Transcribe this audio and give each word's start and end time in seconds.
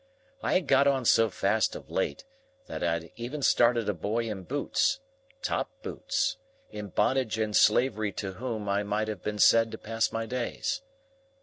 I 0.41 0.53
had 0.53 0.65
got 0.65 0.87
on 0.87 1.05
so 1.05 1.29
fast 1.29 1.75
of 1.75 1.91
late, 1.91 2.25
that 2.65 2.81
I 2.83 2.93
had 2.93 3.11
even 3.17 3.43
started 3.43 3.87
a 3.87 3.93
boy 3.93 4.25
in 4.31 4.41
boots,—top 4.45 5.69
boots,—in 5.83 6.87
bondage 6.87 7.37
and 7.37 7.55
slavery 7.55 8.11
to 8.13 8.33
whom 8.33 8.67
I 8.67 8.81
might 8.81 9.09
have 9.09 9.21
been 9.21 9.37
said 9.37 9.69
to 9.73 9.77
pass 9.77 10.11
my 10.11 10.25
days. 10.25 10.81